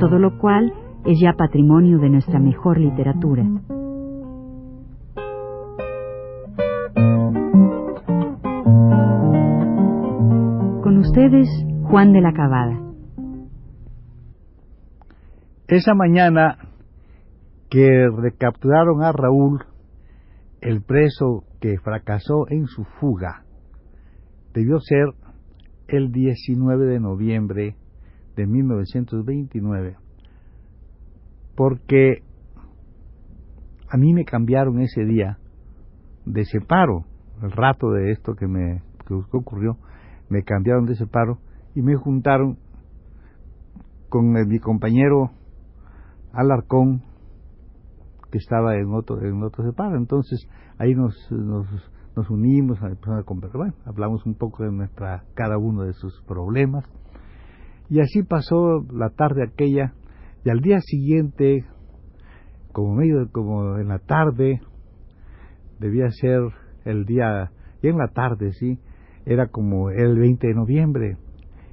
[0.00, 0.72] todo lo cual
[1.04, 3.44] es ya patrimonio de nuestra mejor literatura.
[10.82, 11.48] Con ustedes,
[11.82, 12.80] Juan de la Cabada.
[15.68, 16.56] Esa mañana
[17.68, 19.60] que recapturaron a Raúl,
[20.62, 23.44] el preso que fracasó en su fuga,
[24.54, 25.12] debió ser
[25.88, 27.76] el 19 de noviembre
[28.36, 29.96] de 1929,
[31.56, 32.22] porque
[33.88, 35.38] a mí me cambiaron ese día
[36.24, 37.04] de separo,
[37.42, 39.76] el rato de esto que me que ocurrió,
[40.28, 41.38] me cambiaron de separo
[41.74, 42.58] y me juntaron
[44.08, 45.30] con mi compañero
[46.32, 47.02] Alarcón
[48.30, 51.66] que estaba en otro en otro separo entonces ahí nos, nos,
[52.16, 56.84] nos unimos a conversar bueno, hablamos un poco de nuestra cada uno de sus problemas
[57.90, 59.94] y así pasó la tarde aquella
[60.44, 61.66] y al día siguiente
[62.72, 64.60] como medio como en la tarde
[65.80, 66.40] debía ser
[66.84, 67.50] el día
[67.82, 68.78] y en la tarde sí
[69.26, 71.18] era como el 20 de noviembre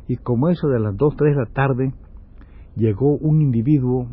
[0.07, 1.93] y como eso de las 2, 3 de la tarde
[2.75, 4.07] llegó un individuo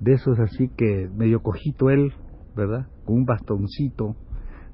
[0.00, 2.12] de esos así que medio cojito él,
[2.56, 2.86] ¿verdad?
[3.04, 4.14] Con un bastoncito,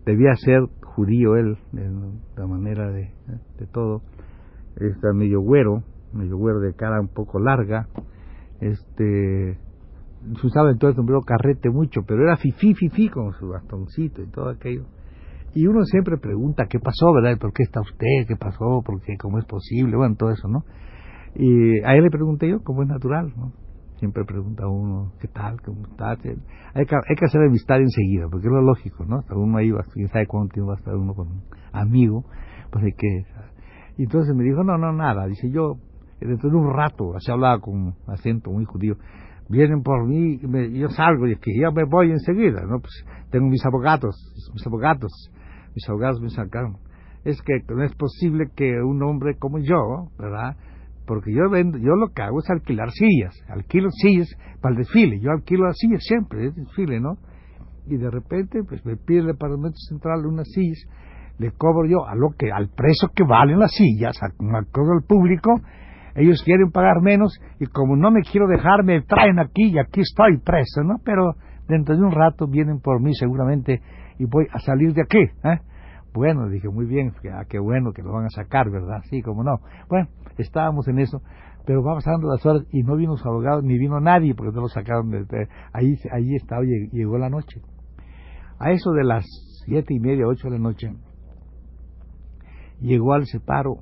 [0.05, 1.91] debía ser judío él, de
[2.36, 3.11] la manera de,
[3.58, 4.02] de todo,
[4.77, 5.83] está medio güero,
[6.14, 7.89] güero de cara un poco larga,
[8.61, 9.58] este,
[10.41, 14.48] se usaba entonces sombrero carrete mucho, pero era fifí, fifí con su bastoncito y todo
[14.48, 14.85] aquello.
[15.55, 17.39] Y uno siempre pregunta, ¿qué pasó, verdad?
[17.39, 18.27] ¿Por qué está usted?
[18.27, 18.83] ¿Qué pasó?
[18.85, 19.17] ¿Por qué?
[19.20, 19.97] ¿Cómo es posible?
[19.97, 20.64] Bueno, todo eso, ¿no?
[21.36, 23.53] Y a él le pregunté yo, ¿cómo es natural, ¿no?
[24.05, 25.61] siempre pregunta uno, ¿qué tal?
[25.63, 26.19] ¿Cómo estás?
[26.74, 29.19] Hay que, hay que hacer amistad enseguida, porque es lo lógico, ¿no?
[29.19, 31.42] Hasta uno ahí, quién sabe cuánto tiempo va a estar uno con un
[31.73, 32.24] amigo,
[32.70, 33.24] pues hay que...
[33.97, 35.79] Y entonces me dijo, no, no, nada, dice yo,
[36.29, 38.96] dentro de un rato, así hablaba con acento muy judío,
[39.48, 42.80] vienen por mí, me, yo salgo y es que ya me voy enseguida, ¿no?
[42.80, 44.17] Pues tengo mis abogados,
[44.52, 45.12] mis abogados,
[45.74, 46.79] mis abogados me sacaron.
[47.24, 50.57] Es que no es posible que un hombre como yo, ¿verdad?,
[51.07, 54.29] porque yo vendo, yo lo que hago es alquilar sillas, alquilo sillas
[54.61, 57.18] para el desfile, yo alquilo las sillas siempre, es desfile, ¿no?
[57.86, 60.79] Y de repente, pues me pide el departamento central unas sillas,
[61.39, 64.29] le cobro yo a lo que, al precio que valen las sillas, a,
[64.73, 65.61] todo el público,
[66.14, 70.01] ellos quieren pagar menos y como no me quiero dejar, me traen aquí y aquí
[70.01, 70.97] estoy preso, ¿no?
[71.05, 71.35] Pero
[71.69, 73.80] dentro de un rato vienen por mí seguramente
[74.19, 75.58] y voy a salir de aquí, ¿eh?
[76.13, 79.01] Bueno, dije, muy bien, ah, qué bueno que lo van a sacar, ¿verdad?
[79.11, 79.57] Sí, como no.
[79.89, 80.07] Bueno,
[80.39, 81.20] estábamos en eso,
[81.67, 84.63] pero va pasando las horas y no vino su abogado ni vino nadie porque no
[84.63, 85.11] lo sacaron.
[85.11, 87.61] De, ahí, ahí estaba, llegó la noche.
[88.61, 89.24] A eso de las
[89.67, 90.95] siete y media, ocho de la noche,
[92.80, 93.79] llegó al separo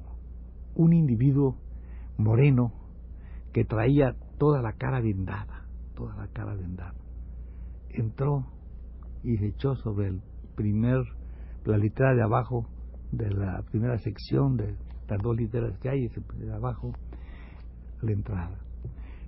[0.74, 1.56] un individuo
[2.16, 2.72] moreno
[3.52, 6.94] que traía toda la cara vendada, toda la cara vendada.
[7.90, 8.46] Entró
[9.22, 10.20] y se echó sobre el
[10.56, 11.02] primer
[11.64, 12.66] la litera de abajo
[13.12, 14.74] de la primera sección de
[15.08, 16.92] las dos literas que hay de abajo
[18.00, 18.58] la entrada.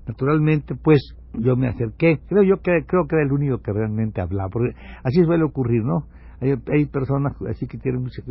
[0.06, 1.00] Naturalmente pues
[1.34, 2.20] yo me acerqué.
[2.28, 5.84] Creo yo que creo que era el único que realmente hablaba porque así suele ocurrir
[5.84, 6.06] no
[6.50, 8.22] hay, personas así que tienen mucho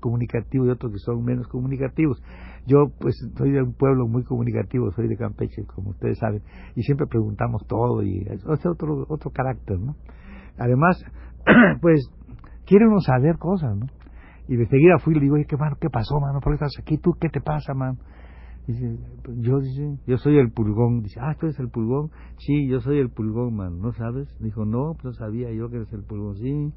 [0.00, 2.22] comunicativo y otros que son menos comunicativos
[2.66, 6.42] yo pues soy de un pueblo muy comunicativo soy de Campeche como ustedes saben
[6.74, 9.96] y siempre preguntamos todo y es otro otro carácter no
[10.58, 11.04] además
[11.80, 12.10] pues
[12.66, 13.86] quiere uno saber cosas, ¿no?
[14.48, 16.40] Y de seguida fui y le digo, oye, ¿qué, mano, ¿qué pasó, mano?
[16.40, 16.98] ¿Por qué estás aquí?
[16.98, 17.98] ¿Tú qué te pasa, mano?
[18.66, 18.96] Dice,
[19.38, 21.02] yo, dice, yo soy el pulgón.
[21.02, 22.10] Dice, ah, ¿tú eres el pulgón?
[22.38, 24.28] Sí, yo soy el pulgón, mano, ¿no sabes?
[24.40, 26.36] Dijo, no, pues no sabía yo que eres el pulgón.
[26.36, 26.72] Sí,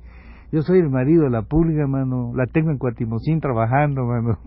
[0.56, 2.32] yo soy el marido de la pulga, mano.
[2.34, 4.38] La tengo en Cuatimocín trabajando, mano.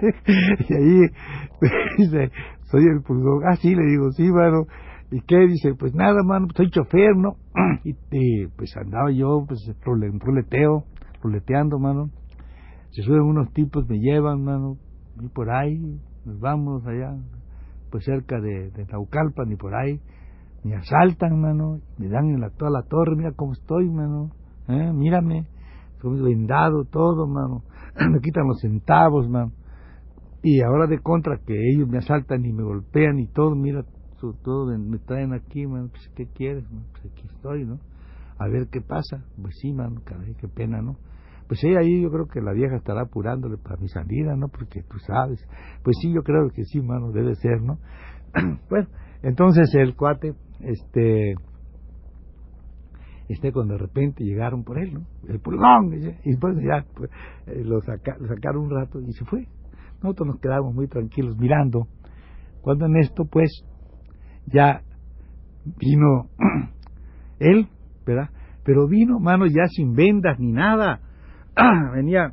[0.68, 1.00] y ahí
[1.98, 2.32] dice,
[2.64, 3.44] soy el pulgón.
[3.48, 4.66] Ah, sí, le digo, sí, mano.
[5.12, 5.38] ¿Y qué?
[5.46, 7.36] Dice, pues nada, mano, soy chofer, ¿no?
[7.84, 10.82] y, pues andaba yo, pues ruleteo,
[11.22, 12.10] ruleteando, mano.
[12.90, 14.78] Se suben unos tipos, me llevan, mano,
[15.20, 17.14] y por ahí, nos vamos allá,
[17.90, 20.00] pues cerca de, de Naucalpan y por ahí,
[20.64, 24.30] me asaltan, mano, me dan en la, toda la torre, mira cómo estoy, mano,
[24.68, 24.92] ¿eh?
[24.92, 25.46] mírame,
[26.02, 27.62] estoy vendado todo, mano,
[28.10, 29.52] me quitan los centavos, mano,
[30.42, 33.84] y ahora de contra que ellos me asaltan y me golpean y todo, mira,
[34.42, 36.64] todo me traen aquí, man, pues ¿qué quieres?
[36.92, 37.78] Pues aquí estoy, ¿no?
[38.38, 39.24] A ver qué pasa.
[39.40, 40.96] Pues sí, man, caray, qué pena, ¿no?
[41.48, 44.48] Pues sí, ahí yo creo que la vieja estará apurándole para mi salida, ¿no?
[44.48, 45.44] Porque tú sabes.
[45.82, 47.78] Pues sí, yo creo que sí, mano, debe ser, ¿no?
[48.70, 48.88] bueno,
[49.22, 51.34] entonces el cuate, este,
[53.32, 55.06] este cuando de repente llegaron por él, ¿no?
[55.28, 55.92] El pulgón,
[56.24, 56.84] y pues ya
[57.46, 59.46] eh, lo, lo sacaron un rato y se fue.
[60.02, 61.86] Nosotros nos quedamos muy tranquilos mirando.
[62.60, 63.64] Cuando en esto, pues,
[64.46, 64.82] ya
[65.78, 66.28] vino
[67.38, 67.68] él,
[68.06, 68.30] ¿verdad?
[68.64, 71.00] Pero vino, mano, ya sin vendas ni nada.
[71.94, 72.32] Venía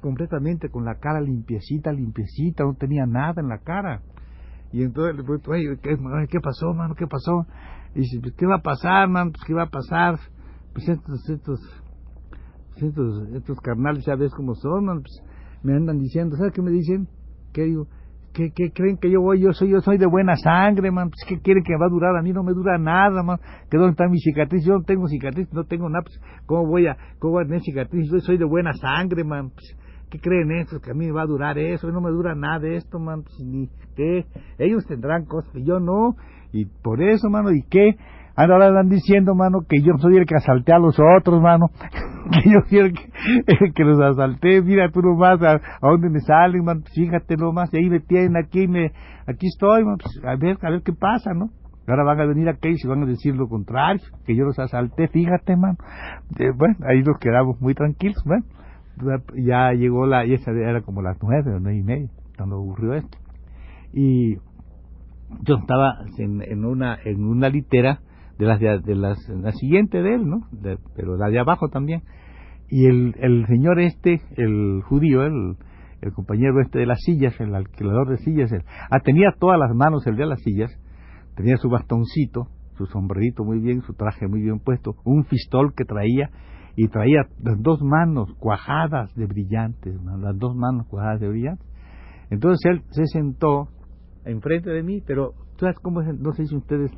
[0.00, 4.02] completamente con la cara limpiecita, limpiecita, no tenía nada en la cara.
[4.72, 5.52] Y entonces le pregunto,
[5.82, 5.96] ¿qué,
[6.28, 6.94] ¿qué pasó, mano?
[6.94, 7.46] ¿Qué pasó?
[7.94, 9.32] Y dice, pues, ¿qué va a pasar, man?
[9.32, 10.18] Pues, ¿qué va a pasar?
[10.72, 11.60] Pues estos, estos,
[12.76, 15.00] estos, estos carnales, ya ves cómo son.
[15.00, 15.22] Pues,
[15.62, 17.08] me andan diciendo, ¿sabes qué me dicen?
[17.52, 17.86] ¿Qué digo?
[18.34, 19.40] ¿Qué, ¿Qué, creen que yo voy?
[19.40, 21.08] Yo soy yo soy de buena sangre, man.
[21.08, 22.14] Pues, ¿Qué quieren que va a durar?
[22.16, 23.22] A mí no me dura nada.
[23.70, 24.62] ¿Que dónde está mi cicatriz?
[24.66, 26.02] Yo no tengo cicatriz, no tengo nada.
[26.02, 28.10] Pues, ¿Cómo voy a, cómo voy a tener cicatriz?
[28.12, 29.48] Yo soy de buena sangre, man.
[29.50, 29.74] Pues,
[30.16, 30.80] ¿Qué creen estos?
[30.80, 31.90] Que a mí me va a durar eso.
[31.90, 33.22] No me dura nada de esto, man.
[33.22, 34.24] Pues, ni qué.
[34.58, 36.16] Ellos tendrán cosas que yo no.
[36.52, 37.96] Y por eso, mano, ¿y qué?
[38.34, 41.66] Ahora andan diciendo, mano, que yo soy el que asalté a los otros, mano.
[42.32, 44.62] que yo soy el que, los asalté.
[44.62, 46.80] Mira tú nomás a, a dónde me salen, mano.
[46.80, 47.72] Pues fíjate nomás.
[47.74, 48.92] Y ahí me tienen aquí, me,
[49.26, 49.84] aquí estoy.
[49.84, 51.50] Pues a ver, a ver qué pasa, ¿no?
[51.86, 55.06] Ahora van a venir aquellos y van a decir lo contrario, que yo los asalté,
[55.08, 55.76] fíjate, mano.
[56.38, 58.44] Eh, bueno, ahí nos quedamos muy tranquilos, bueno.
[59.34, 62.94] Ya llegó la, y esa era como las nueve o nueve y media, cuando ocurrió
[62.94, 63.18] esto.
[63.92, 64.36] Y
[65.42, 68.00] yo estaba en, en una en una litera
[68.38, 70.46] de las de, las la siguiente de él no
[70.94, 72.02] pero la de abajo también
[72.68, 75.56] y el, el señor este el judío el,
[76.00, 78.50] el compañero este de las sillas el alquilador de sillas
[78.90, 80.70] ah, tenía todas las manos el de las sillas
[81.34, 85.84] tenía su bastoncito su sombrerito muy bien su traje muy bien puesto un fistol que
[85.84, 86.30] traía
[86.76, 91.66] y traía las dos manos cuajadas de brillantes las dos manos cuajadas de brillantes
[92.30, 93.68] entonces él se sentó
[94.24, 96.02] enfrente de mí, pero ¿sabes cómo?
[96.02, 96.90] No sé si ustedes,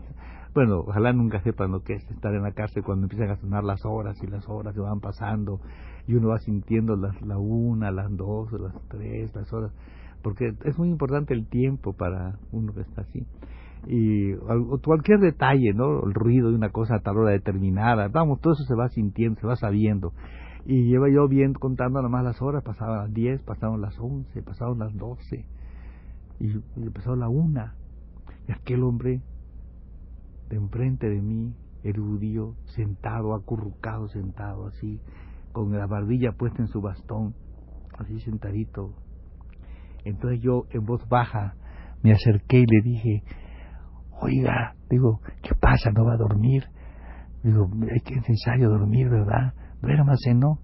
[0.55, 3.65] bueno, ojalá nunca sepan lo que es estar en la cárcel cuando empiezan a sonar
[3.65, 5.61] las horas y las horas que van pasando
[6.07, 9.73] y uno va sintiendo las, la una, las dos, las tres, las horas,
[10.23, 13.27] porque es muy importante el tiempo para uno que está así.
[13.87, 14.35] Y
[14.83, 16.05] cualquier detalle, ¿no?
[16.05, 19.41] El ruido de una cosa a tal hora determinada, vamos, todo eso se va sintiendo,
[19.41, 20.13] se va sabiendo.
[20.67, 24.79] Y lleva yo bien contando nomás las horas, pasaban las diez, pasaban las once, pasaban
[24.79, 25.47] las doce
[26.41, 27.75] y, empezó la una.
[28.47, 29.23] Y aquel hombre
[30.49, 31.55] de enfrente de mí,
[31.85, 35.01] el judío, sentado, acurrucado, sentado así,
[35.53, 37.35] con la barbilla puesta en su bastón,
[37.99, 38.95] así sentadito.
[40.05, 41.55] Entonces yo en voz baja
[42.03, 43.23] me acerqué y le dije,
[44.21, 45.91] oiga, digo, ¿qué pasa?
[45.91, 46.65] ¿No va a dormir?
[47.43, 49.55] Digo, es necesario dormir, ¿verdad?
[49.81, 50.59] Duérmase, ¿no?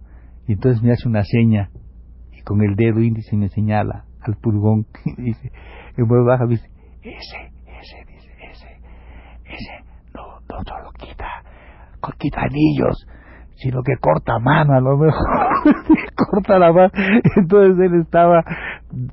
[0.46, 1.70] Y entonces me hace una seña
[2.32, 5.52] y con el dedo índice me señala al pulgón y dice,
[5.96, 6.68] en voz baja, dice,
[7.02, 8.68] ese, ese, dice, ese,
[9.44, 9.84] ese,
[10.14, 11.28] no, no solo quita,
[12.18, 13.06] quita anillos,
[13.56, 15.16] sino que corta mano a lo mejor,
[16.30, 16.90] corta la mano.
[17.36, 18.42] Entonces él estaba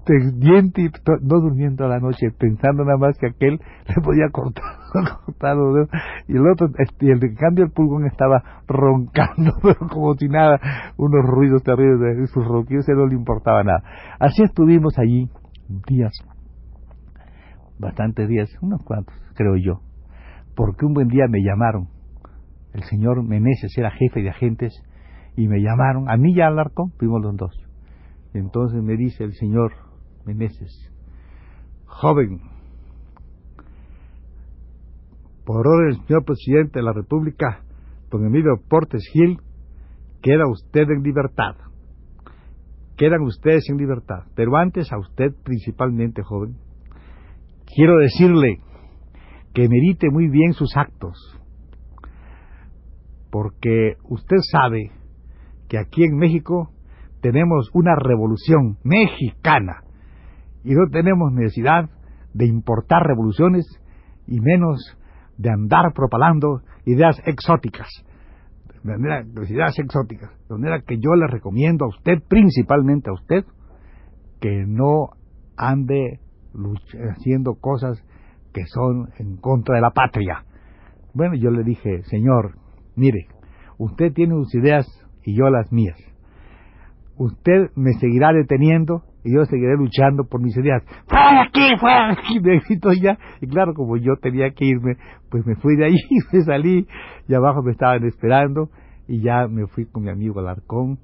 [0.06, 0.90] pendiente y
[1.22, 4.64] no durmiendo a la noche, pensando nada más que aquel le podía cortar,
[5.26, 5.90] cortar los dedos.
[6.28, 10.28] Y el otro, este, y el de cambio el pulgón estaba roncando, pero como si
[10.28, 10.60] nada,
[10.98, 13.84] unos ruidos terribles de sus ronquidos, no le importaba nada.
[14.20, 15.30] Así estuvimos allí
[15.88, 16.14] días,
[17.80, 19.82] bastantes días, unos cuantos, creo yo,
[20.56, 21.88] porque un buen día me llamaron
[22.74, 24.74] el señor Meneses era jefe de agentes
[25.36, 27.71] y me llamaron, a mí ya Alarcón, fuimos los dos.
[28.34, 29.74] Entonces me dice el señor
[30.26, 30.92] Meneses,
[31.86, 32.42] joven,
[35.46, 37.64] por orden del señor presidente de la República,
[38.10, 39.40] don Emilio Portes Gil,
[40.22, 41.56] queda usted en libertad.
[42.96, 44.26] Quedan ustedes en libertad.
[44.36, 46.56] Pero antes a usted principalmente, joven,
[47.76, 48.60] quiero decirle
[49.54, 51.18] que medite muy bien sus actos
[53.32, 54.92] porque usted sabe
[55.68, 56.70] que aquí en México
[57.22, 59.84] tenemos una revolución mexicana
[60.64, 61.90] y no tenemos necesidad
[62.34, 63.66] de importar revoluciones
[64.28, 64.98] y menos
[65.38, 67.88] de andar propalando ideas exóticas,
[68.84, 73.46] de manera, ideas exóticas, de manera que yo le recomiendo a usted, principalmente a usted,
[74.40, 75.10] que no
[75.58, 76.20] ande
[77.16, 78.04] haciendo cosas
[78.54, 80.46] que son en contra de la patria.
[81.14, 82.56] Bueno, yo le dije, señor,
[82.96, 83.28] Mire,
[83.78, 84.86] usted tiene sus ideas
[85.24, 85.98] y yo las mías.
[87.22, 90.82] Usted me seguirá deteniendo y yo seguiré luchando por mis ideas.
[91.08, 92.40] ¡Fuera aquí, fuera aquí!
[92.42, 93.16] Me grito ya.
[93.42, 94.98] Y claro, como yo tenía que irme,
[95.30, 95.98] pues me fui de ahí,
[96.34, 96.88] me salí,
[97.28, 98.72] y abajo me estaban esperando,
[99.08, 100.98] y ya me fui con mi amigo Alarcón,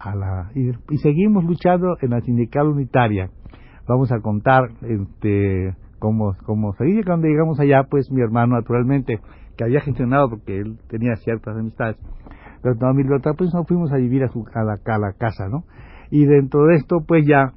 [0.00, 3.30] a la, y, seguimos luchando en la sindical unitaria.
[3.86, 7.04] Vamos a contar este, cómo, cómo seguir.
[7.04, 9.20] Cuando llegamos allá, pues mi hermano, naturalmente,
[9.56, 11.96] que había gestionado porque él tenía ciertas amistades,
[12.60, 15.12] pero toda mi libertad, pues nos fuimos a vivir a, su, a, la, a la
[15.12, 15.64] casa, ¿no?
[16.12, 17.54] y dentro de esto pues ya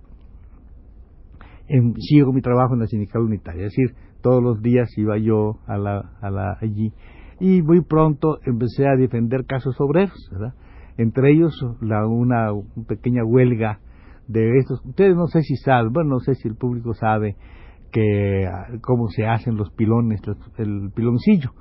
[1.98, 5.78] sigo mi trabajo en la sindical unitaria, es decir, todos los días iba yo a
[5.78, 6.94] la, a la allí
[7.42, 10.54] y muy pronto empecé a defender casos obreros, ¿verdad?
[10.98, 12.52] Entre ellos la, una,
[12.88, 13.80] pequeña huelga
[14.30, 17.36] de estos, ustedes no sé si saben, bueno, no sé si el público sabe
[17.92, 18.50] que
[18.82, 20.22] cómo se hacen los pilones,
[20.58, 21.52] el piloncillo.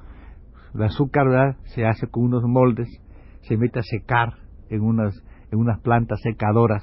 [0.75, 2.89] El azúcar se hace con unos moldes,
[3.43, 4.35] se mete a secar
[4.71, 5.15] en unas
[5.53, 6.83] en unas plantas secadoras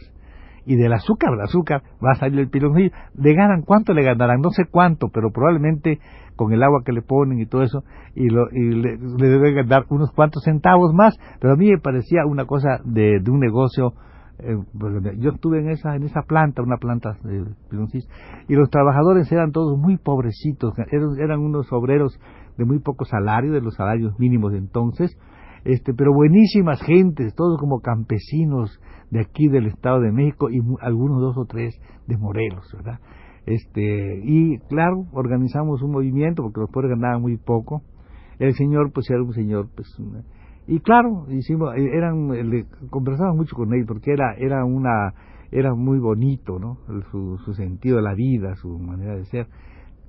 [0.65, 2.91] y del azúcar, del azúcar va a salir el piloncillo.
[3.15, 4.41] Le ganan, ¿cuánto le ganarán?
[4.41, 5.99] No sé cuánto, pero probablemente
[6.35, 7.83] con el agua que le ponen y todo eso,
[8.15, 12.25] y, lo, y le, deben dar unos cuantos centavos más, pero a mí me parecía
[12.25, 13.93] una cosa de, de un negocio.
[14.43, 18.07] Eh, pues, yo estuve en esa en esa planta, una planta de piloncillo,
[18.47, 22.19] y los trabajadores eran todos muy pobrecitos, eran, eran unos obreros
[22.57, 25.15] de muy poco salario, de los salarios mínimos de entonces,
[25.63, 28.79] este, pero buenísimas gentes, todos como campesinos
[29.11, 32.99] de aquí del Estado de México y algunos dos o tres de Morelos, ¿verdad?
[33.45, 37.81] Este, y claro, organizamos un movimiento porque los pobres ganaban muy poco.
[38.39, 39.87] El señor, pues era un señor, pues,
[40.71, 45.13] y claro, hicimos, eh, eran, le, conversamos mucho con él porque era, era una,
[45.51, 46.77] era muy bonito, ¿no?
[47.11, 49.47] Su, su sentido de la vida, su manera de ser.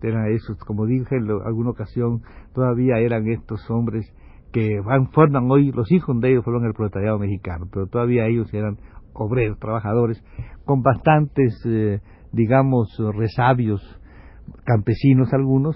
[0.00, 2.22] Eran esos, como dije en alguna ocasión,
[2.54, 4.06] todavía eran estos hombres
[4.52, 8.54] que van, forman hoy, los hijos de ellos fueron el proletariado mexicano, pero todavía ellos
[8.54, 8.78] eran
[9.14, 10.22] obreros, trabajadores,
[10.64, 12.00] con bastantes, eh,
[12.30, 13.82] digamos, resabios
[14.64, 15.74] campesinos algunos,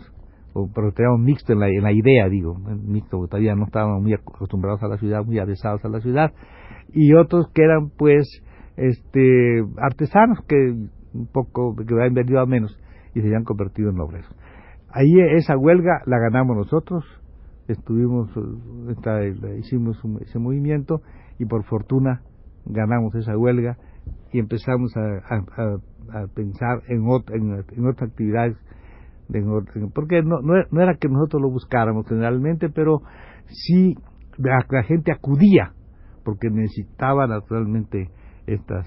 [0.57, 4.83] o proletariado mixto en la, en la idea, digo, mixto, todavía no estaban muy acostumbrados
[4.83, 6.33] a la ciudad, muy avesados a la ciudad,
[6.95, 8.27] y otros que eran, pues,
[8.77, 10.57] este, artesanos que
[11.13, 12.79] un poco, que habían vendido a menos
[13.15, 14.35] y se habían convertido en obreros.
[14.91, 17.05] Ahí esa huelga la ganamos nosotros,
[17.69, 18.31] estuvimos,
[19.59, 21.03] hicimos ese movimiento
[21.39, 22.23] y por fortuna
[22.65, 23.77] ganamos esa huelga
[24.33, 28.57] y empezamos a, pensar en, en, otras actividades,
[29.95, 33.03] porque no, no, era que nosotros lo buscáramos generalmente, pero
[33.47, 33.95] sí
[34.39, 35.73] la, gente acudía
[36.25, 38.11] porque necesitaba naturalmente
[38.47, 38.87] estas,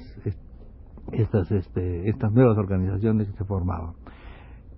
[1.11, 3.93] estas, este, estas nuevas organizaciones que se formaban.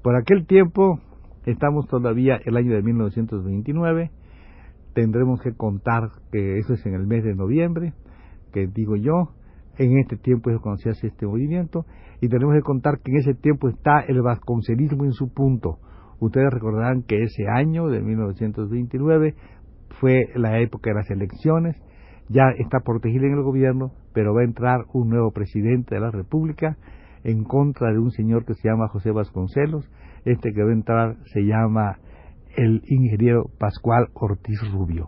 [0.03, 0.99] Por aquel tiempo
[1.45, 4.11] Estamos todavía el año de 1929,
[4.93, 7.93] tendremos que contar que eso es en el mes de noviembre,
[8.53, 9.31] que digo yo,
[9.77, 11.85] en este tiempo es cuando se hace este movimiento,
[12.21, 15.79] y tenemos que contar que en ese tiempo está el vasconcelismo en su punto.
[16.19, 19.35] Ustedes recordarán que ese año de 1929
[19.99, 21.75] fue la época de las elecciones,
[22.29, 26.11] ya está protegido en el gobierno, pero va a entrar un nuevo presidente de la
[26.11, 26.77] República
[27.23, 29.89] en contra de un señor que se llama José Vasconcelos,
[30.25, 31.97] este que va a entrar se llama
[32.55, 35.07] el ingeniero Pascual Ortiz Rubio.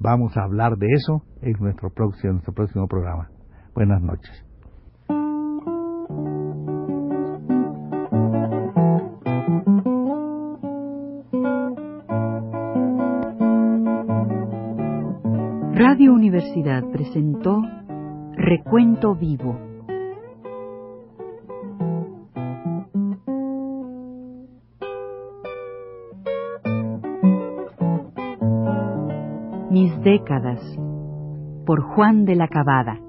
[0.00, 3.33] Vamos a hablar de eso en nuestro próximo, nuestro próximo programa.
[3.74, 4.44] Buenas noches.
[15.74, 17.62] Radio Universidad presentó
[18.36, 19.74] Recuento Vivo
[30.04, 30.60] décadas
[31.64, 33.03] por Juan de la Cabada.